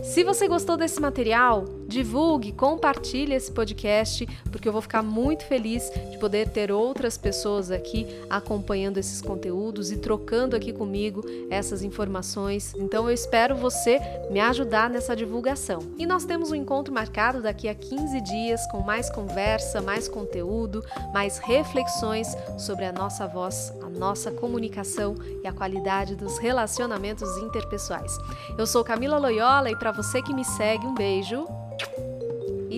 Se 0.02 0.24
você 0.24 0.48
gostou 0.48 0.78
desse 0.78 1.02
material, 1.02 1.66
divulgue, 1.88 2.52
compartilhe 2.52 3.34
esse 3.34 3.52
podcast, 3.52 4.26
porque 4.52 4.68
eu 4.68 4.74
vou 4.74 4.82
ficar 4.82 5.04
muito 5.04 5.46
feliz 5.46 5.92
de 6.12 6.18
poder 6.18 6.50
ter 6.50 6.72
outras 6.72 7.18
pessoas 7.18 7.72
aqui 7.72 8.08
acompanhando 8.30 8.98
esses 8.98 9.22
conteúdos 9.22 9.92
e 9.92 9.98
trocando 9.98 10.56
aqui 10.56 10.72
comigo 10.72 11.24
essas 11.50 11.84
informações. 11.84 12.74
Então 12.78 13.08
eu 13.08 13.14
espero 13.14 13.56
você 13.56 14.00
me 14.30 14.40
ajudar 14.40 14.90
nessa 14.90 15.16
divulgação. 15.16 15.80
E 15.98 16.06
nós 16.06 16.26
temos 16.26 16.52
um 16.52 16.56
encontro 16.56 16.94
marcado 16.94 17.42
daqui 17.42 17.68
a 17.68 17.76
15 17.76 18.22
dias 18.22 18.66
com 18.68 18.82
mais 18.82 19.10
conversa, 19.10 19.82
mais 19.82 20.08
conteúdo, 20.08 20.84
mais 21.14 21.38
reflexões 21.38 22.28
sobre 22.58 22.86
a 22.86 22.92
nossa 22.92 23.28
voz, 23.28 23.74
a 23.82 23.90
nossa 23.90 24.32
comunicação 24.32 25.16
e 25.44 25.48
a 25.48 25.54
qualidade 25.54 26.16
dos 26.16 26.38
relacionamentos 26.38 27.38
interpessoais. 27.38 28.18
Eu 28.58 28.66
sou 28.66 28.84
Camila 28.84 29.18
Loyola 29.18 29.70
e 29.70 29.76
para 29.76 29.92
você 29.92 30.22
que 30.22 30.34
me 30.34 30.46
segue, 30.46 30.86
um 30.86 30.94
beijo 30.94 31.46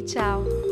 tchau! 0.05 0.64